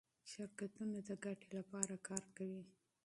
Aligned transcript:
شرکتونه 0.31 0.97
د 1.07 1.09
ګټې 1.23 1.47
لپاره 1.57 1.93
کار 2.07 2.23
کوي. 2.37 2.63